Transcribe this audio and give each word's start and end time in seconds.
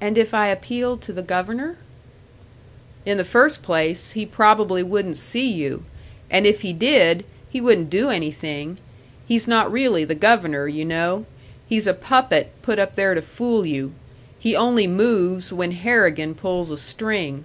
"And 0.00 0.16
if 0.16 0.32
I 0.32 0.46
appealed 0.46 1.02
to 1.02 1.12
the 1.12 1.24
Governor?" 1.24 1.76
"In 3.04 3.16
the 3.16 3.24
first 3.24 3.62
place, 3.64 4.12
he 4.12 4.24
probably 4.24 4.80
wouldn't 4.80 5.16
see 5.16 5.50
you. 5.50 5.82
And 6.30 6.46
if 6.46 6.60
he 6.60 6.72
did, 6.72 7.24
he 7.50 7.60
wouldn't 7.60 7.90
do 7.90 8.10
anything. 8.10 8.78
He's 9.26 9.48
not 9.48 9.72
really 9.72 10.04
the 10.04 10.14
Governor, 10.14 10.68
you 10.68 10.84
know; 10.84 11.26
he's 11.68 11.88
a 11.88 11.94
puppet 11.94 12.52
put 12.62 12.78
up 12.78 12.94
there 12.94 13.12
to 13.14 13.22
fool 13.22 13.66
you. 13.66 13.92
He 14.38 14.54
only 14.54 14.86
moves 14.86 15.52
when 15.52 15.72
Harrigan 15.72 16.36
pulls 16.36 16.70
a 16.70 16.76
string." 16.76 17.44